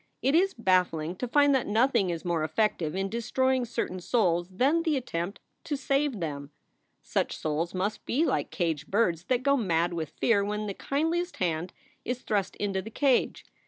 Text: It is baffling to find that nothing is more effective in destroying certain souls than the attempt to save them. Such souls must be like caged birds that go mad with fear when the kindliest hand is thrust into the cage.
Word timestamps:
It 0.23 0.33
is 0.33 0.55
baffling 0.55 1.15
to 1.17 1.27
find 1.27 1.53
that 1.53 1.67
nothing 1.67 2.09
is 2.09 2.25
more 2.25 2.43
effective 2.43 2.95
in 2.95 3.07
destroying 3.07 3.65
certain 3.65 3.99
souls 3.99 4.49
than 4.49 4.81
the 4.81 4.97
attempt 4.97 5.39
to 5.65 5.77
save 5.77 6.19
them. 6.19 6.49
Such 7.03 7.37
souls 7.37 7.75
must 7.75 8.03
be 8.07 8.25
like 8.25 8.49
caged 8.49 8.89
birds 8.89 9.25
that 9.25 9.43
go 9.43 9.55
mad 9.55 9.93
with 9.93 10.09
fear 10.09 10.43
when 10.43 10.65
the 10.65 10.73
kindliest 10.73 11.37
hand 11.37 11.71
is 12.03 12.23
thrust 12.23 12.55
into 12.55 12.81
the 12.81 12.89
cage. 12.89 13.45